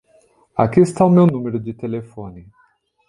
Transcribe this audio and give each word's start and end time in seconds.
Aqui 0.57 0.79
está 0.79 1.05
o 1.05 1.11
meu 1.11 1.27
número 1.27 1.59
de 1.59 1.75
telefone. 1.75 2.47